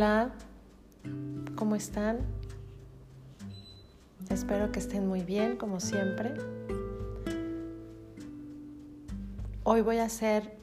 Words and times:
Hola, 0.00 0.30
¿cómo 1.56 1.76
están? 1.76 2.20
Espero 4.30 4.72
que 4.72 4.78
estén 4.78 5.06
muy 5.06 5.24
bien, 5.24 5.58
como 5.58 5.78
siempre. 5.78 6.32
Hoy 9.62 9.82
voy 9.82 9.98
a 9.98 10.04
hacer 10.04 10.56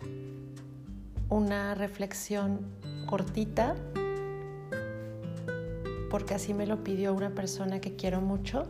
una 1.30 1.76
reflexión 1.76 2.62
cortita, 3.06 3.76
porque 6.10 6.34
así 6.34 6.56
me 6.56 6.66
lo 6.66 6.84
pidió 6.84 7.14
una 7.14 7.36
persona 7.36 7.80
que 7.80 7.96
quiero 7.96 8.22
mucho. 8.22 8.66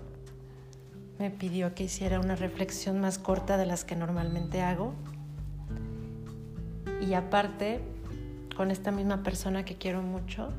Me 1.17 1.31
pidió 1.31 1.75
que 1.75 1.85
hiciera 1.85 2.19
una 2.19 2.35
reflexión 2.35 2.99
más 2.99 3.19
corta 3.19 3.55
de 3.55 3.67
las 3.67 3.85
que 3.85 3.95
normalmente 3.95 4.59
hago. 4.59 4.91
Y 6.99 7.13
aparte, 7.13 7.79
con 8.57 8.71
esta 8.71 8.91
misma 8.91 9.21
persona 9.21 9.63
que 9.63 9.75
quiero 9.75 10.01
mucho, 10.01 10.49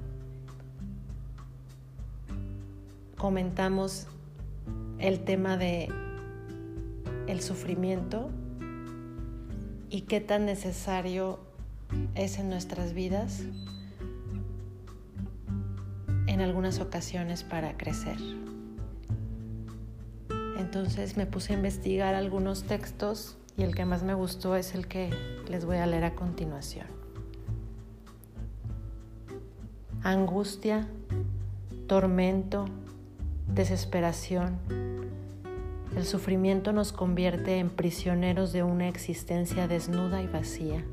comentamos 3.18 4.06
el 4.98 5.20
tema 5.24 5.56
de 5.56 5.88
el 7.26 7.40
sufrimiento 7.40 8.30
y 9.90 10.02
qué 10.02 10.20
tan 10.20 10.46
necesario 10.46 11.40
es 12.14 12.38
en 12.38 12.48
nuestras 12.48 12.94
vidas 12.94 13.42
en 16.26 16.40
algunas 16.40 16.78
ocasiones 16.78 17.42
para 17.42 17.76
crecer. 17.76 18.16
Entonces 20.58 21.16
me 21.16 21.26
puse 21.26 21.52
a 21.52 21.56
investigar 21.56 22.14
algunos 22.14 22.62
textos 22.64 23.36
y 23.56 23.62
el 23.62 23.74
que 23.74 23.84
más 23.84 24.04
me 24.04 24.14
gustó 24.14 24.54
es 24.54 24.74
el 24.74 24.86
que 24.86 25.10
les 25.48 25.64
voy 25.64 25.78
a 25.78 25.86
leer 25.86 26.04
a 26.04 26.14
continuación. 26.14 26.86
Angustia, 30.02 30.86
tormento, 31.88 32.66
desesperación. 33.52 34.58
El 35.96 36.04
sufrimiento 36.04 36.72
nos 36.72 36.92
convierte 36.92 37.58
en 37.58 37.70
prisioneros 37.70 38.52
de 38.52 38.62
una 38.62 38.88
existencia 38.88 39.66
desnuda 39.66 40.22
y 40.22 40.26
vacía. 40.26 40.84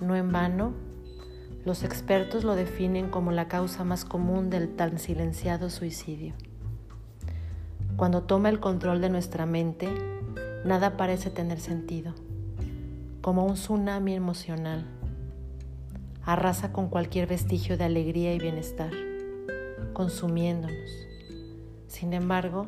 No 0.00 0.14
en 0.14 0.30
vano, 0.30 0.72
los 1.64 1.82
expertos 1.82 2.44
lo 2.44 2.54
definen 2.54 3.10
como 3.10 3.32
la 3.32 3.48
causa 3.48 3.84
más 3.84 4.04
común 4.04 4.50
del 4.50 4.76
tan 4.76 4.98
silenciado 4.98 5.68
suicidio. 5.68 6.34
Cuando 7.96 8.22
toma 8.22 8.48
el 8.48 8.60
control 8.60 9.00
de 9.00 9.10
nuestra 9.10 9.46
mente, 9.46 9.88
nada 10.64 10.96
parece 10.96 11.30
tener 11.30 11.60
sentido, 11.60 12.14
como 13.20 13.44
un 13.44 13.54
tsunami 13.54 14.14
emocional. 14.14 14.86
Arrasa 16.22 16.72
con 16.72 16.88
cualquier 16.88 17.26
vestigio 17.26 17.76
de 17.76 17.84
alegría 17.84 18.32
y 18.32 18.38
bienestar, 18.38 18.92
consumiéndonos. 20.00 21.06
Sin 21.86 22.14
embargo, 22.14 22.64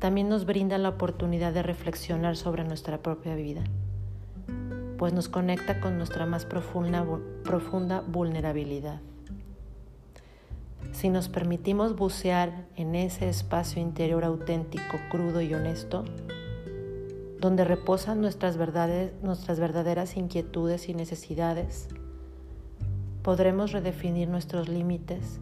también 0.00 0.28
nos 0.28 0.44
brinda 0.44 0.76
la 0.76 0.88
oportunidad 0.88 1.52
de 1.52 1.62
reflexionar 1.62 2.36
sobre 2.36 2.64
nuestra 2.64 3.00
propia 3.00 3.36
vida, 3.36 3.62
pues 4.96 5.12
nos 5.12 5.28
conecta 5.28 5.80
con 5.80 5.98
nuestra 5.98 6.26
más 6.26 6.46
profunda, 6.46 7.06
profunda 7.44 8.00
vulnerabilidad. 8.00 9.00
Si 10.90 11.10
nos 11.10 11.28
permitimos 11.28 11.94
bucear 11.94 12.66
en 12.74 12.96
ese 12.96 13.28
espacio 13.28 13.80
interior 13.80 14.24
auténtico, 14.24 14.98
crudo 15.12 15.40
y 15.40 15.54
honesto, 15.54 16.06
donde 17.38 17.62
reposan 17.62 18.20
nuestras, 18.20 18.56
verdades, 18.56 19.12
nuestras 19.22 19.60
verdaderas 19.60 20.16
inquietudes 20.16 20.88
y 20.88 20.94
necesidades, 20.94 21.88
podremos 23.22 23.70
redefinir 23.70 24.28
nuestros 24.28 24.68
límites, 24.68 25.38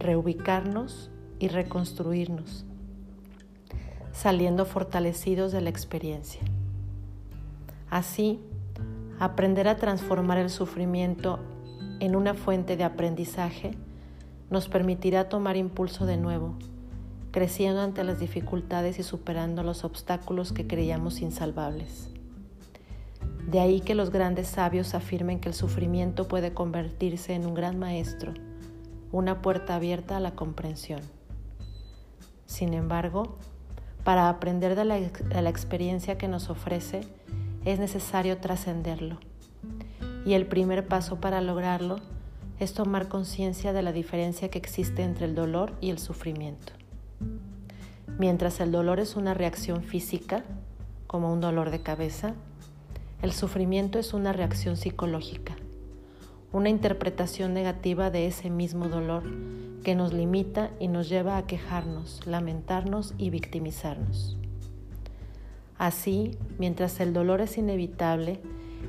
reubicarnos 0.00 1.12
y 1.38 1.46
reconstruirnos, 1.46 2.64
saliendo 4.10 4.64
fortalecidos 4.64 5.52
de 5.52 5.60
la 5.60 5.70
experiencia. 5.70 6.40
Así, 7.88 8.40
aprender 9.20 9.68
a 9.68 9.76
transformar 9.76 10.38
el 10.38 10.50
sufrimiento 10.50 11.38
en 12.00 12.16
una 12.16 12.34
fuente 12.34 12.76
de 12.76 12.82
aprendizaje 12.82 13.78
nos 14.50 14.68
permitirá 14.68 15.28
tomar 15.28 15.56
impulso 15.56 16.06
de 16.06 16.16
nuevo 16.16 16.56
creciendo 17.30 17.80
ante 17.80 18.04
las 18.04 18.18
dificultades 18.18 18.98
y 18.98 19.02
superando 19.02 19.62
los 19.62 19.84
obstáculos 19.84 20.52
que 20.52 20.66
creíamos 20.66 21.20
insalvables. 21.20 22.10
De 23.46 23.60
ahí 23.60 23.80
que 23.80 23.94
los 23.94 24.10
grandes 24.10 24.48
sabios 24.48 24.94
afirmen 24.94 25.40
que 25.40 25.48
el 25.48 25.54
sufrimiento 25.54 26.28
puede 26.28 26.52
convertirse 26.52 27.34
en 27.34 27.46
un 27.46 27.54
gran 27.54 27.78
maestro, 27.78 28.34
una 29.12 29.42
puerta 29.42 29.76
abierta 29.76 30.16
a 30.16 30.20
la 30.20 30.32
comprensión. 30.32 31.00
Sin 32.46 32.74
embargo, 32.74 33.36
para 34.04 34.28
aprender 34.28 34.74
de 34.74 34.84
la, 34.84 34.98
de 34.98 35.42
la 35.42 35.50
experiencia 35.50 36.18
que 36.18 36.28
nos 36.28 36.50
ofrece, 36.50 37.02
es 37.64 37.78
necesario 37.78 38.38
trascenderlo. 38.38 39.18
Y 40.24 40.34
el 40.34 40.46
primer 40.46 40.86
paso 40.86 41.20
para 41.20 41.40
lograrlo 41.40 41.96
es 42.58 42.74
tomar 42.74 43.08
conciencia 43.08 43.72
de 43.72 43.82
la 43.82 43.92
diferencia 43.92 44.50
que 44.50 44.58
existe 44.58 45.02
entre 45.02 45.26
el 45.26 45.34
dolor 45.34 45.72
y 45.80 45.90
el 45.90 45.98
sufrimiento. 45.98 46.72
Mientras 48.18 48.60
el 48.60 48.70
dolor 48.70 49.00
es 49.00 49.16
una 49.16 49.32
reacción 49.32 49.82
física, 49.82 50.44
como 51.06 51.32
un 51.32 51.40
dolor 51.40 51.70
de 51.70 51.82
cabeza, 51.82 52.34
el 53.22 53.32
sufrimiento 53.32 53.98
es 53.98 54.12
una 54.12 54.32
reacción 54.32 54.76
psicológica, 54.76 55.56
una 56.52 56.68
interpretación 56.68 57.54
negativa 57.54 58.10
de 58.10 58.26
ese 58.26 58.50
mismo 58.50 58.88
dolor 58.88 59.22
que 59.84 59.94
nos 59.94 60.12
limita 60.12 60.70
y 60.78 60.88
nos 60.88 61.08
lleva 61.08 61.36
a 61.36 61.46
quejarnos, 61.46 62.26
lamentarnos 62.26 63.14
y 63.18 63.30
victimizarnos. 63.30 64.36
Así, 65.78 66.36
mientras 66.58 67.00
el 67.00 67.12
dolor 67.12 67.40
es 67.40 67.56
inevitable, 67.56 68.40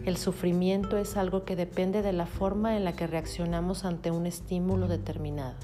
el 0.06 0.18
sufrimiento 0.18 0.98
es 0.98 1.18
algo 1.18 1.46
que 1.46 1.56
depende 1.56 2.02
de 2.02 2.14
la 2.14 2.26
forma 2.26 2.76
en 2.76 2.84
la 2.84 2.94
que 2.94 3.08
reaccionamos 3.08 3.86
ante 3.86 4.12
un 4.12 4.26
estímulo 4.26 4.88
determinado 4.88 5.58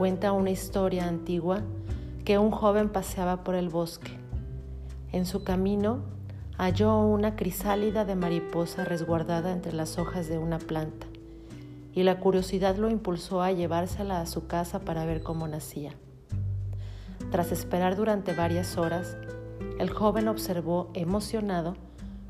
cuenta 0.00 0.32
una 0.32 0.48
historia 0.48 1.06
antigua 1.06 1.60
que 2.24 2.38
un 2.38 2.50
joven 2.50 2.88
paseaba 2.88 3.44
por 3.44 3.54
el 3.54 3.68
bosque. 3.68 4.12
En 5.12 5.26
su 5.26 5.44
camino 5.44 6.04
halló 6.60 6.98
una 6.98 7.36
crisálida 7.36 8.04
de 8.04 8.16
mariposa 8.16 8.84
resguardada 8.84 9.50
entre 9.50 9.72
las 9.72 9.96
hojas 9.98 10.28
de 10.28 10.36
una 10.36 10.58
planta 10.58 11.06
y 11.94 12.02
la 12.02 12.20
curiosidad 12.20 12.76
lo 12.76 12.90
impulsó 12.90 13.40
a 13.40 13.50
llevársela 13.50 14.20
a 14.20 14.26
su 14.26 14.46
casa 14.46 14.80
para 14.80 15.06
ver 15.06 15.22
cómo 15.22 15.48
nacía. 15.48 15.94
Tras 17.30 17.50
esperar 17.50 17.96
durante 17.96 18.34
varias 18.34 18.76
horas, 18.76 19.16
el 19.78 19.88
joven 19.88 20.28
observó 20.28 20.90
emocionado 20.92 21.76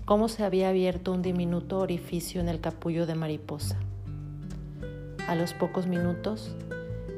cómo 0.04 0.28
se 0.28 0.44
había 0.44 0.68
abierto 0.68 1.10
un 1.10 1.22
diminuto 1.22 1.80
orificio 1.80 2.40
en 2.40 2.48
el 2.48 2.60
capullo 2.60 3.06
de 3.06 3.16
mariposa. 3.16 3.80
A 5.26 5.34
los 5.34 5.54
pocos 5.54 5.88
minutos, 5.88 6.54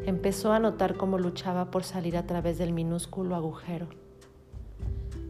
empezó 0.06 0.54
a 0.54 0.60
notar 0.60 0.96
cómo 0.96 1.18
luchaba 1.18 1.70
por 1.70 1.84
salir 1.84 2.16
a 2.16 2.26
través 2.26 2.56
del 2.56 2.72
minúsculo 2.72 3.36
agujero. 3.36 3.88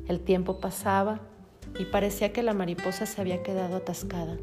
El 0.07 0.21
tiempo 0.21 0.61
pasaba 0.61 1.32
y 1.79 1.85
parecía 1.87 2.33
que 2.33 2.43
la 2.43 2.55
mariposa 2.55 3.07
se 3.07 3.21
había 3.21 3.43
quedado 3.43 3.77
atascada. 3.77 4.37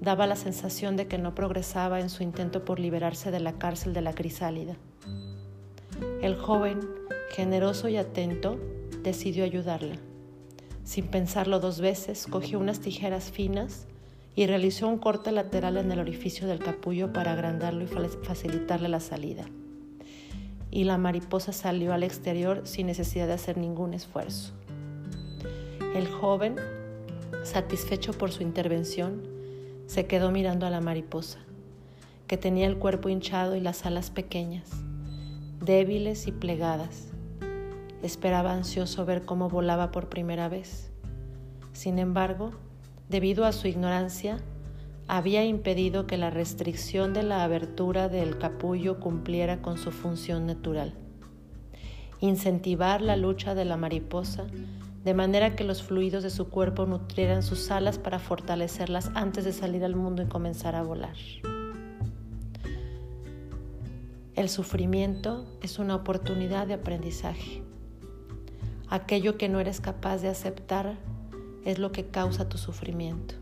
Daba 0.00 0.26
la 0.26 0.36
sensación 0.36 0.96
de 0.96 1.06
que 1.06 1.18
no 1.18 1.34
progresaba 1.34 2.00
en 2.00 2.10
su 2.10 2.22
intento 2.22 2.64
por 2.64 2.80
liberarse 2.80 3.30
de 3.30 3.40
la 3.40 3.52
cárcel 3.52 3.94
de 3.94 4.02
la 4.02 4.14
crisálida. 4.14 4.76
El 6.20 6.36
joven, 6.36 6.80
generoso 7.30 7.88
y 7.88 7.96
atento, 7.96 8.58
decidió 9.02 9.44
ayudarla. 9.44 9.96
Sin 10.84 11.06
pensarlo 11.06 11.60
dos 11.60 11.80
veces, 11.80 12.26
cogió 12.26 12.58
unas 12.58 12.80
tijeras 12.80 13.30
finas 13.30 13.86
y 14.34 14.46
realizó 14.46 14.88
un 14.88 14.98
corte 14.98 15.30
lateral 15.30 15.76
en 15.76 15.92
el 15.92 16.00
orificio 16.00 16.48
del 16.48 16.58
capullo 16.58 17.12
para 17.12 17.32
agrandarlo 17.32 17.84
y 17.84 17.86
facilitarle 17.86 18.88
la 18.88 19.00
salida. 19.00 19.44
Y 20.70 20.84
la 20.84 20.98
mariposa 20.98 21.52
salió 21.52 21.92
al 21.92 22.02
exterior 22.02 22.62
sin 22.64 22.86
necesidad 22.86 23.26
de 23.26 23.34
hacer 23.34 23.58
ningún 23.58 23.94
esfuerzo. 23.94 24.54
El 25.94 26.08
joven, 26.08 26.56
satisfecho 27.42 28.14
por 28.14 28.32
su 28.32 28.42
intervención, 28.42 29.28
se 29.84 30.06
quedó 30.06 30.30
mirando 30.30 30.64
a 30.64 30.70
la 30.70 30.80
mariposa, 30.80 31.40
que 32.26 32.38
tenía 32.38 32.66
el 32.66 32.78
cuerpo 32.78 33.10
hinchado 33.10 33.56
y 33.56 33.60
las 33.60 33.84
alas 33.84 34.10
pequeñas, 34.10 34.70
débiles 35.60 36.26
y 36.26 36.32
plegadas. 36.32 37.08
Esperaba 38.02 38.54
ansioso 38.54 39.04
ver 39.04 39.26
cómo 39.26 39.50
volaba 39.50 39.90
por 39.90 40.08
primera 40.08 40.48
vez. 40.48 40.90
Sin 41.74 41.98
embargo, 41.98 42.52
debido 43.10 43.44
a 43.44 43.52
su 43.52 43.68
ignorancia, 43.68 44.38
había 45.08 45.44
impedido 45.44 46.06
que 46.06 46.16
la 46.16 46.30
restricción 46.30 47.12
de 47.12 47.22
la 47.22 47.44
abertura 47.44 48.08
del 48.08 48.38
capullo 48.38 48.98
cumpliera 48.98 49.60
con 49.60 49.76
su 49.76 49.90
función 49.90 50.46
natural. 50.46 50.94
Incentivar 52.20 53.02
la 53.02 53.16
lucha 53.16 53.54
de 53.54 53.66
la 53.66 53.76
mariposa 53.76 54.46
de 55.04 55.14
manera 55.14 55.56
que 55.56 55.64
los 55.64 55.82
fluidos 55.82 56.22
de 56.22 56.30
su 56.30 56.48
cuerpo 56.48 56.86
nutrieran 56.86 57.42
sus 57.42 57.70
alas 57.70 57.98
para 57.98 58.18
fortalecerlas 58.18 59.10
antes 59.14 59.44
de 59.44 59.52
salir 59.52 59.84
al 59.84 59.96
mundo 59.96 60.22
y 60.22 60.26
comenzar 60.26 60.76
a 60.76 60.82
volar. 60.82 61.16
El 64.34 64.48
sufrimiento 64.48 65.44
es 65.60 65.78
una 65.78 65.94
oportunidad 65.94 66.66
de 66.66 66.74
aprendizaje. 66.74 67.62
Aquello 68.88 69.36
que 69.36 69.48
no 69.48 69.60
eres 69.60 69.80
capaz 69.80 70.18
de 70.18 70.28
aceptar 70.28 70.96
es 71.64 71.78
lo 71.78 71.92
que 71.92 72.06
causa 72.06 72.48
tu 72.48 72.58
sufrimiento. 72.58 73.34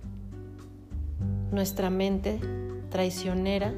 Nuestra 1.53 1.91
mente 1.91 2.41
traicionera 2.89 3.75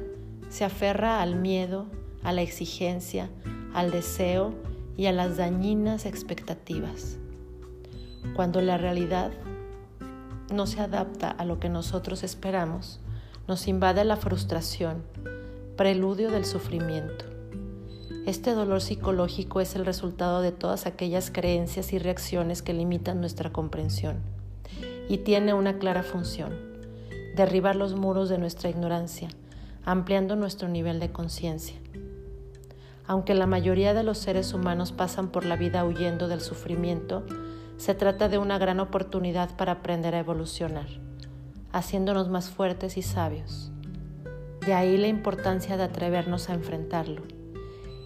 se 0.49 0.63
aferra 0.63 1.21
al 1.21 1.35
miedo, 1.35 1.87
a 2.23 2.31
la 2.31 2.41
exigencia, 2.41 3.29
al 3.73 3.91
deseo 3.91 4.53
y 4.95 5.07
a 5.07 5.11
las 5.11 5.37
dañinas 5.37 6.05
expectativas. 6.05 7.17
Cuando 8.35 8.61
la 8.61 8.77
realidad 8.77 9.31
no 10.51 10.65
se 10.67 10.81
adapta 10.81 11.29
a 11.29 11.45
lo 11.45 11.59
que 11.59 11.69
nosotros 11.69 12.23
esperamos, 12.23 12.99
nos 13.47 13.67
invade 13.67 14.03
la 14.05 14.15
frustración, 14.15 15.03
preludio 15.75 16.31
del 16.31 16.45
sufrimiento. 16.45 17.25
Este 18.25 18.51
dolor 18.51 18.81
psicológico 18.81 19.59
es 19.59 19.75
el 19.75 19.85
resultado 19.85 20.41
de 20.41 20.53
todas 20.53 20.85
aquellas 20.85 21.29
creencias 21.29 21.91
y 21.91 21.99
reacciones 21.99 22.61
que 22.61 22.73
limitan 22.73 23.19
nuestra 23.19 23.51
comprensión 23.51 24.21
y 25.09 25.17
tiene 25.19 25.53
una 25.53 25.77
clara 25.77 26.03
función, 26.03 26.53
derribar 27.35 27.75
los 27.75 27.95
muros 27.95 28.29
de 28.29 28.37
nuestra 28.37 28.69
ignorancia, 28.69 29.27
ampliando 29.83 30.35
nuestro 30.35 30.69
nivel 30.69 30.99
de 30.99 31.11
conciencia. 31.11 31.75
Aunque 33.05 33.33
la 33.33 33.45
mayoría 33.45 33.93
de 33.93 34.03
los 34.03 34.17
seres 34.17 34.53
humanos 34.53 34.93
pasan 34.93 35.27
por 35.27 35.43
la 35.43 35.57
vida 35.57 35.83
huyendo 35.83 36.29
del 36.29 36.39
sufrimiento, 36.39 37.25
se 37.83 37.95
trata 37.95 38.29
de 38.29 38.37
una 38.37 38.57
gran 38.57 38.79
oportunidad 38.79 39.57
para 39.57 39.73
aprender 39.73 40.15
a 40.15 40.19
evolucionar, 40.19 40.87
haciéndonos 41.73 42.29
más 42.29 42.49
fuertes 42.49 42.95
y 42.95 43.01
sabios. 43.01 43.73
De 44.65 44.73
ahí 44.73 44.95
la 44.95 45.07
importancia 45.07 45.75
de 45.75 45.83
atrevernos 45.83 46.49
a 46.49 46.53
enfrentarlo. 46.53 47.23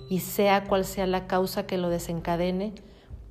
Y 0.09 0.21
sea 0.21 0.63
cual 0.63 0.83
sea 0.83 1.05
la 1.05 1.27
causa 1.27 1.67
que 1.67 1.77
lo 1.77 1.89
desencadene, 1.89 2.73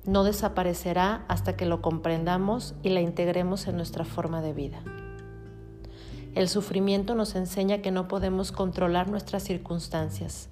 no 0.05 0.23
desaparecerá 0.23 1.25
hasta 1.27 1.57
que 1.57 1.65
lo 1.65 1.81
comprendamos 1.81 2.75
y 2.81 2.91
la 2.91 3.01
integremos 3.01 3.67
en 3.67 3.75
nuestra 3.75 4.05
forma 4.05 4.41
de 4.41 4.53
vida. 4.53 4.79
El 6.33 6.47
sufrimiento 6.47 7.13
nos 7.13 7.35
enseña 7.35 7.79
que 7.79 7.91
no 7.91 8.07
podemos 8.07 8.53
controlar 8.53 9.09
nuestras 9.09 9.43
circunstancias, 9.43 10.47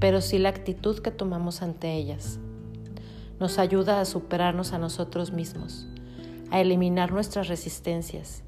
pero 0.00 0.22
sí 0.22 0.40
la 0.40 0.48
actitud 0.48 0.98
que 0.98 1.12
tomamos 1.12 1.62
ante 1.62 1.94
ellas. 1.94 2.40
Nos 3.38 3.58
ayuda 3.58 4.00
a 4.00 4.06
superarnos 4.06 4.72
a 4.72 4.78
nosotros 4.78 5.30
mismos, 5.30 5.86
a 6.50 6.60
eliminar 6.60 7.12
nuestras 7.12 7.48
resistencias, 7.48 8.42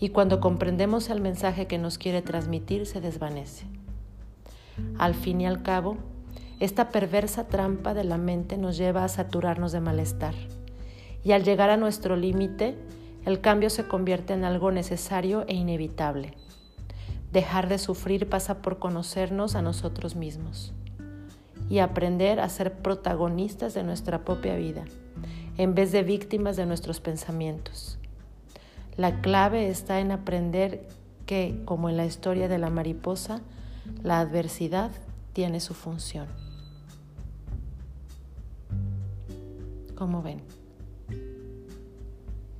y 0.00 0.08
cuando 0.08 0.40
comprendemos 0.40 1.08
el 1.08 1.20
mensaje 1.20 1.68
que 1.68 1.78
nos 1.78 1.98
quiere 1.98 2.20
transmitir 2.20 2.86
se 2.86 3.00
desvanece. 3.00 3.66
Al 4.98 5.14
fin 5.14 5.40
y 5.40 5.46
al 5.46 5.62
cabo, 5.62 5.98
esta 6.58 6.88
perversa 6.88 7.46
trampa 7.46 7.94
de 7.94 8.02
la 8.02 8.18
mente 8.18 8.58
nos 8.58 8.76
lleva 8.76 9.04
a 9.04 9.08
saturarnos 9.08 9.70
de 9.70 9.80
malestar, 9.80 10.34
y 11.22 11.30
al 11.30 11.44
llegar 11.44 11.70
a 11.70 11.76
nuestro 11.76 12.16
límite, 12.16 12.76
el 13.24 13.40
cambio 13.40 13.70
se 13.70 13.86
convierte 13.86 14.32
en 14.32 14.44
algo 14.44 14.72
necesario 14.72 15.44
e 15.46 15.54
inevitable. 15.54 16.34
Dejar 17.30 17.68
de 17.68 17.78
sufrir 17.78 18.28
pasa 18.28 18.62
por 18.62 18.80
conocernos 18.80 19.54
a 19.54 19.62
nosotros 19.62 20.16
mismos 20.16 20.74
y 21.68 21.80
aprender 21.80 22.40
a 22.40 22.48
ser 22.48 22.72
protagonistas 22.74 23.74
de 23.74 23.82
nuestra 23.82 24.24
propia 24.24 24.56
vida, 24.56 24.84
en 25.56 25.74
vez 25.74 25.92
de 25.92 26.02
víctimas 26.02 26.56
de 26.56 26.66
nuestros 26.66 27.00
pensamientos. 27.00 27.98
La 28.96 29.20
clave 29.20 29.68
está 29.68 30.00
en 30.00 30.10
aprender 30.10 30.88
que, 31.26 31.60
como 31.64 31.88
en 31.88 31.96
la 31.96 32.06
historia 32.06 32.48
de 32.48 32.58
la 32.58 32.70
mariposa, 32.70 33.42
la 34.02 34.20
adversidad 34.20 34.90
tiene 35.32 35.60
su 35.60 35.74
función. 35.74 36.26
¿Cómo 39.94 40.22
ven? 40.22 40.40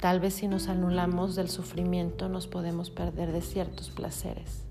Tal 0.00 0.20
vez 0.20 0.34
si 0.34 0.46
nos 0.46 0.68
anulamos 0.68 1.34
del 1.34 1.48
sufrimiento 1.48 2.28
nos 2.28 2.46
podemos 2.46 2.90
perder 2.90 3.32
de 3.32 3.42
ciertos 3.42 3.90
placeres. 3.90 4.67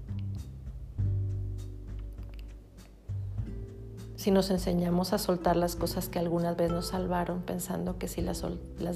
Si 4.27 4.31
nos 4.31 4.51
enseñamos 4.51 5.13
a 5.13 5.19
soltar 5.19 5.55
las 5.55 5.77
cosas 5.77 6.09
que 6.09 6.19
algunas 6.19 6.57
veces 6.57 6.73
nos 6.73 6.87
salvaron, 6.87 7.43
pensando 7.43 7.97
que 7.97 8.09
si 8.09 8.19
las, 8.19 8.43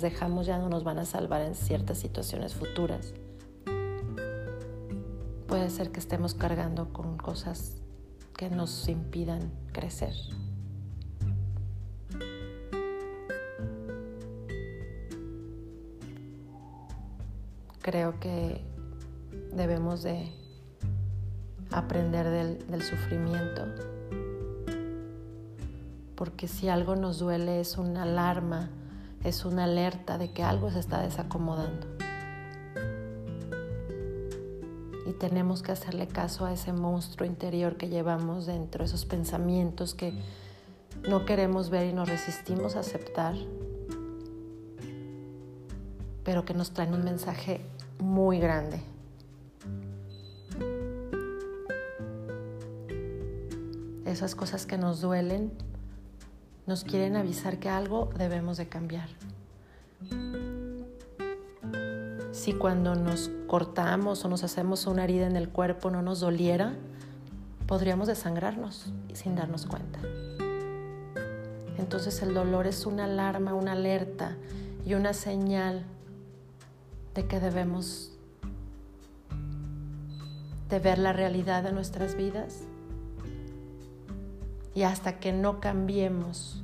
dejamos 0.02 0.46
ya 0.46 0.58
no 0.58 0.68
nos 0.68 0.84
van 0.84 1.00
a 1.00 1.06
salvar 1.06 1.42
en 1.42 1.56
ciertas 1.56 2.00
situaciones 2.00 2.54
futuras, 2.54 3.14
puede 5.48 5.70
ser 5.70 5.94
que 5.94 6.02
estemos 6.02 6.34
cargando 6.34 6.92
con 6.92 7.16
cosas 7.16 7.78
que 8.36 8.50
nos 8.50 8.90
impidan 8.90 9.54
crecer. 9.72 10.16
creo 17.80 18.20
que 18.20 18.60
debemos 19.56 20.04
de 20.04 20.30
aprender 21.72 22.60
del, 22.68 22.84
sufrimiento, 22.84 23.66
porque 26.22 26.48
si 26.48 26.70
algo 26.70 26.96
nos 26.96 27.18
duele 27.18 27.62
es 27.62 27.80
una 27.80 28.04
alarma, 28.04 28.70
es 29.24 29.44
una 29.44 29.64
alerta 29.64 30.20
de 30.20 30.32
que 30.32 30.44
algo 30.44 30.70
se 30.70 30.78
está 30.78 31.02
desacomodando. 31.02 31.88
Y 35.08 35.14
tenemos 35.14 35.64
que 35.64 35.72
hacerle 35.72 36.08
caso 36.08 36.46
a 36.46 36.54
ese 36.54 36.74
monstruo 36.74 37.26
interior 37.26 37.76
que 37.76 37.90
llevamos 37.90 38.46
dentro, 38.46 38.84
esos 38.86 39.04
pensamientos 39.06 39.96
que 39.96 40.14
no 41.10 41.26
queremos 41.26 41.72
ver 41.72 41.90
y 41.90 41.94
nos 41.94 42.08
resistimos 42.08 42.76
a 42.76 42.82
aceptar, 42.82 43.34
pero 46.24 46.46
que 46.46 46.54
nos 46.54 46.70
traen 46.70 46.94
un 46.94 47.04
mensaje 47.04 47.66
muy 47.98 48.38
grande. 48.38 48.80
Esas 54.06 54.36
cosas 54.36 54.68
que 54.68 54.78
nos 54.78 55.02
duelen 55.02 55.71
nos 56.66 56.84
quieren 56.84 57.16
avisar 57.16 57.60
que 57.60 57.70
algo 57.70 58.10
debemos 58.18 58.58
de 58.58 58.68
cambiar. 58.68 59.10
Si 62.32 62.54
cuando 62.54 62.96
nos 62.96 63.30
cortamos 63.48 64.24
o 64.26 64.30
nos 64.30 64.44
hacemos 64.44 64.88
una 64.88 65.04
herida 65.04 65.28
en 65.28 65.36
el 65.36 65.50
cuerpo 65.50 65.92
no 65.92 66.02
nos 66.02 66.22
doliera, 66.22 66.74
podríamos 67.68 68.08
desangrarnos 68.08 68.92
sin 69.14 69.36
darnos 69.36 69.66
cuenta. 69.66 70.00
Entonces 71.78 72.22
el 72.22 72.34
dolor 72.34 72.68
es 72.68 72.86
una 72.86 73.06
alarma, 73.06 73.54
una 73.54 73.74
alerta 73.74 74.38
y 74.86 74.94
una 74.94 75.14
señal 75.14 75.84
de 77.14 77.28
que 77.28 77.40
debemos 77.40 78.12
de 80.70 80.80
ver 80.80 81.00
la 81.00 81.12
realidad 81.12 81.64
de 81.64 81.74
nuestras 81.74 82.16
vidas 82.16 82.64
y 84.74 84.84
hasta 84.84 85.20
que 85.20 85.34
no 85.34 85.60
cambiemos 85.60 86.64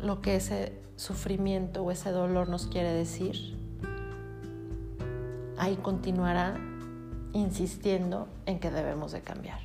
lo 0.00 0.20
que 0.20 0.36
ese 0.36 0.80
sufrimiento 0.96 1.82
o 1.82 1.90
ese 1.90 2.10
dolor 2.10 2.48
nos 2.48 2.66
quiere 2.66 2.92
decir, 2.92 3.56
ahí 5.58 5.76
continuará 5.76 6.56
insistiendo 7.32 8.28
en 8.46 8.60
que 8.60 8.70
debemos 8.70 9.12
de 9.12 9.20
cambiar. 9.22 9.60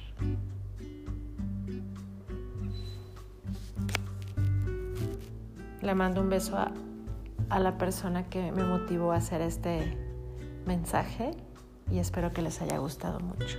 Le 5.81 5.95
mando 5.95 6.21
un 6.21 6.29
beso 6.29 6.57
a 6.57 6.71
a 7.49 7.59
la 7.59 7.77
persona 7.77 8.29
que 8.29 8.51
me 8.51 8.63
motivó 8.63 9.11
a 9.11 9.17
hacer 9.17 9.41
este 9.41 9.97
mensaje 10.65 11.31
y 11.91 11.99
espero 11.99 12.33
que 12.33 12.41
les 12.41 12.61
haya 12.61 12.77
gustado 12.77 13.19
mucho. 13.19 13.57